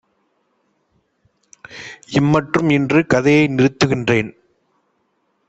[2.09, 4.31] "இம்மட்டும் இன்று கதையை நிறுத்துகின்றேன்;